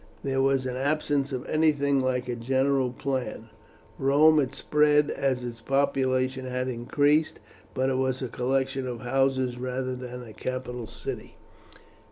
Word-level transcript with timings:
There 0.23 0.41
was 0.41 0.65
an 0.65 0.75
absence 0.77 1.31
of 1.31 1.45
anything 1.47 2.01
like 2.01 2.27
a 2.27 2.35
general 2.35 2.89
plan. 2.91 3.49
Rome 3.99 4.39
had 4.39 4.55
spread 4.55 5.11
as 5.11 5.43
its 5.43 5.61
population 5.61 6.45
had 6.45 6.67
increased, 6.67 7.37
but 7.75 7.91
it 7.91 7.99
was 7.99 8.19
a 8.23 8.27
collection 8.27 8.87
of 8.87 9.01
houses 9.01 9.59
rather 9.59 9.95
than 9.95 10.23
a 10.23 10.33
capital 10.33 10.87
city. 10.87 11.35